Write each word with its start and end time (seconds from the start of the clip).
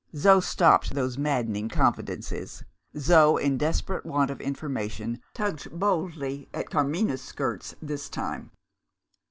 Zo 0.15 0.39
stopped 0.39 0.95
those 0.95 1.19
maddening 1.19 1.69
confidences; 1.69 2.63
Zo, 2.97 3.37
in 3.37 3.59
desperate 3.59 4.03
want 4.03 4.31
of 4.31 4.41
information, 4.41 5.21
tugged 5.35 5.69
boldly 5.71 6.49
at 6.55 6.71
Carmina's 6.71 7.21
skirts 7.21 7.75
this 7.83 8.09
time. 8.09 8.49